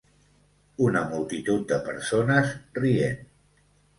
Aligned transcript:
Una 0.85 1.01
multitud 1.09 1.67
de 1.71 1.77
persones 1.89 2.55
rient. 2.79 3.23